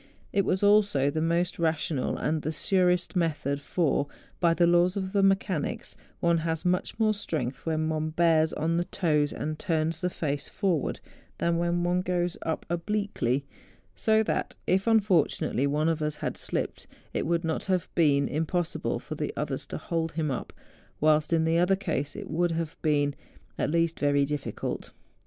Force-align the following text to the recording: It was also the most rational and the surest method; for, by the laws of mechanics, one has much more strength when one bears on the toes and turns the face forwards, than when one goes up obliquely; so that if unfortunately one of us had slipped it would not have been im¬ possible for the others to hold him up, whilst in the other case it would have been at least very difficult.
It 0.33 0.45
was 0.45 0.63
also 0.63 1.11
the 1.11 1.21
most 1.21 1.59
rational 1.59 2.17
and 2.17 2.41
the 2.41 2.51
surest 2.51 3.15
method; 3.15 3.61
for, 3.61 4.07
by 4.39 4.55
the 4.55 4.65
laws 4.65 4.97
of 4.97 5.13
mechanics, 5.13 5.95
one 6.21 6.39
has 6.39 6.65
much 6.65 6.97
more 6.97 7.13
strength 7.13 7.67
when 7.67 7.87
one 7.87 8.09
bears 8.09 8.51
on 8.51 8.77
the 8.77 8.85
toes 8.85 9.31
and 9.31 9.59
turns 9.59 10.01
the 10.01 10.09
face 10.09 10.49
forwards, 10.49 11.01
than 11.37 11.59
when 11.59 11.83
one 11.83 12.01
goes 12.01 12.35
up 12.41 12.65
obliquely; 12.67 13.45
so 13.95 14.23
that 14.23 14.55
if 14.65 14.87
unfortunately 14.87 15.67
one 15.67 15.87
of 15.87 16.01
us 16.01 16.15
had 16.15 16.35
slipped 16.35 16.87
it 17.13 17.27
would 17.27 17.43
not 17.43 17.65
have 17.65 17.87
been 17.93 18.27
im¬ 18.27 18.47
possible 18.47 18.97
for 18.97 19.13
the 19.13 19.31
others 19.37 19.67
to 19.67 19.77
hold 19.77 20.13
him 20.13 20.31
up, 20.31 20.51
whilst 20.99 21.31
in 21.31 21.43
the 21.43 21.59
other 21.59 21.75
case 21.75 22.15
it 22.15 22.27
would 22.27 22.53
have 22.53 22.75
been 22.81 23.13
at 23.55 23.69
least 23.69 23.99
very 23.99 24.25
difficult. 24.25 24.93